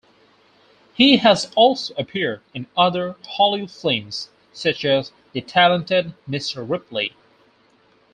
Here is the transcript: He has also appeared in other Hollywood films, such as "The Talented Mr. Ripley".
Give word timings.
He 0.95 1.17
has 1.17 1.51
also 1.55 1.93
appeared 1.95 2.41
in 2.55 2.65
other 2.75 3.17
Hollywood 3.33 3.69
films, 3.69 4.31
such 4.51 4.83
as 4.83 5.11
"The 5.33 5.41
Talented 5.41 6.15
Mr. 6.27 6.67
Ripley". 6.67 7.13